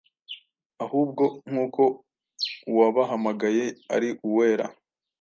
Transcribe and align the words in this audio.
ahubwo, 0.83 1.23
nk’uko 1.49 1.81
uwabahamagaye 2.71 3.65
ari 3.95 4.09
uwera 4.27 4.65